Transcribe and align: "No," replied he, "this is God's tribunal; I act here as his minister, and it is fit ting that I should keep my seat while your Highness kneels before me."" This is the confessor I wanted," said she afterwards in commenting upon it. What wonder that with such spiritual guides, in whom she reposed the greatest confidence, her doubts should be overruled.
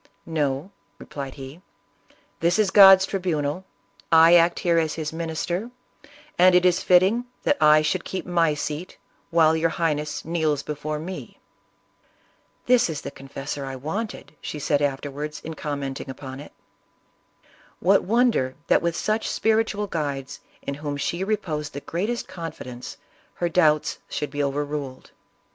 "No," 0.25 0.71
replied 0.97 1.35
he, 1.35 1.61
"this 2.39 2.57
is 2.57 2.71
God's 2.71 3.05
tribunal; 3.05 3.65
I 4.11 4.33
act 4.33 4.57
here 4.61 4.79
as 4.79 4.95
his 4.95 5.13
minister, 5.13 5.69
and 6.39 6.55
it 6.55 6.65
is 6.65 6.81
fit 6.81 7.01
ting 7.01 7.25
that 7.43 7.55
I 7.61 7.83
should 7.83 8.03
keep 8.03 8.25
my 8.25 8.55
seat 8.55 8.97
while 9.29 9.55
your 9.55 9.69
Highness 9.69 10.25
kneels 10.25 10.63
before 10.63 10.97
me."" 10.97 11.39
This 12.65 12.89
is 12.89 13.01
the 13.01 13.11
confessor 13.11 13.63
I 13.63 13.75
wanted," 13.75 14.33
said 14.41 14.79
she 14.79 14.83
afterwards 14.85 15.39
in 15.41 15.53
commenting 15.53 16.09
upon 16.09 16.39
it. 16.39 16.53
What 17.79 18.03
wonder 18.03 18.55
that 18.65 18.81
with 18.81 18.95
such 18.95 19.29
spiritual 19.29 19.85
guides, 19.85 20.39
in 20.63 20.73
whom 20.73 20.97
she 20.97 21.23
reposed 21.23 21.73
the 21.73 21.79
greatest 21.81 22.27
confidence, 22.27 22.97
her 23.35 23.49
doubts 23.49 23.99
should 24.09 24.31
be 24.31 24.41
overruled. 24.41 25.11